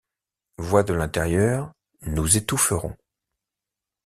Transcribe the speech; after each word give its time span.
Voix 0.57 0.81
de 0.81 0.95
l’intérieur: 0.95 1.73
Nous 2.07 2.35
étoufferons. 2.35 2.95